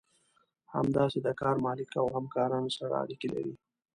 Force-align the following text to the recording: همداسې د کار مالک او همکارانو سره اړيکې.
همداسې 0.73 1.17
د 1.25 1.27
کار 1.39 1.55
مالک 1.65 1.89
او 2.01 2.07
همکارانو 2.15 2.69
سره 2.77 2.93
اړيکې. 3.03 3.31